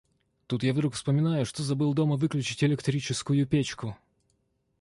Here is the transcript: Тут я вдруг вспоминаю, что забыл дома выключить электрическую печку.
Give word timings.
Тут 0.47 0.63
я 0.63 0.73
вдруг 0.73 0.95
вспоминаю, 0.95 1.45
что 1.45 1.61
забыл 1.61 1.93
дома 1.93 2.15
выключить 2.15 2.63
электрическую 2.63 3.45
печку. 3.45 3.95